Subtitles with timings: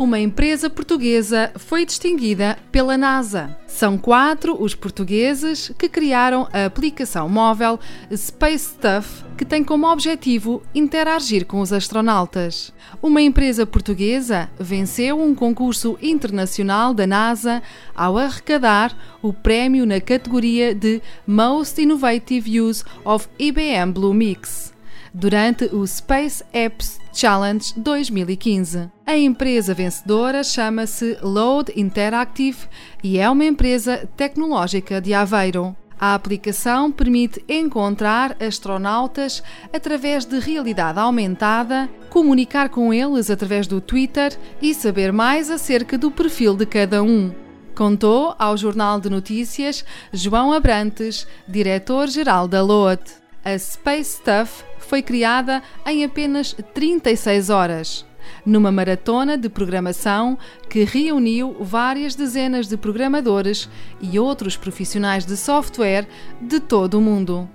[0.00, 3.54] Uma empresa portuguesa foi distinguida pela NASA.
[3.66, 7.78] São quatro os portugueses que criaram a aplicação móvel
[8.10, 12.72] Space Stuff, que tem como objetivo interagir com os astronautas.
[13.02, 17.62] Uma empresa portuguesa venceu um concurso internacional da NASA
[17.94, 24.72] ao arrecadar o prémio na categoria de Most Innovative Use of IBM Blue Mix
[25.12, 28.90] durante o Space Apps Challenge 2015.
[29.06, 32.68] A empresa vencedora chama-se Load Interactive
[33.02, 35.74] e é uma empresa tecnológica de Aveiro.
[35.98, 44.34] A aplicação permite encontrar astronautas através de realidade aumentada, comunicar com eles através do Twitter
[44.62, 47.30] e saber mais acerca do perfil de cada um.
[47.74, 53.02] Contou ao Jornal de Notícias João Abrantes, diretor-geral da LOAD.
[53.44, 58.04] A Space Stuff foi criada em apenas 36 horas,
[58.44, 60.38] numa maratona de programação
[60.68, 63.68] que reuniu várias dezenas de programadores
[64.00, 66.06] e outros profissionais de software
[66.40, 67.48] de todo o mundo.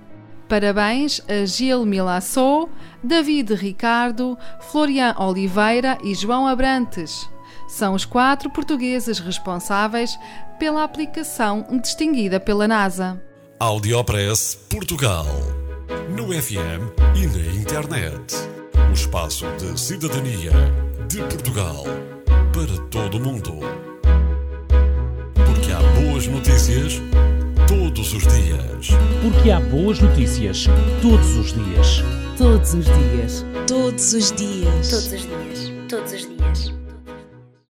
[0.48, 2.68] Parabéns a Gil Milassou,
[3.02, 7.28] David Ricardo, Florian Oliveira e João Abrantes.
[7.68, 10.18] São os quatro portugueses responsáveis
[10.58, 13.20] pela aplicação distinguida pela NASA.
[13.58, 15.26] Audiopress Portugal
[16.16, 16.80] no FM
[17.14, 18.34] e na internet.
[18.88, 20.50] O espaço de cidadania
[21.08, 21.84] de Portugal
[22.54, 23.60] para todo o mundo.
[25.34, 27.02] Porque há boas notícias
[27.68, 28.88] todos os dias.
[29.20, 30.66] Porque há boas notícias
[31.02, 32.02] todos os dias.
[32.38, 33.44] Todos os dias.
[33.66, 34.88] Todos os dias.
[34.88, 35.72] Todos os dias.
[35.88, 36.85] Todos os dias.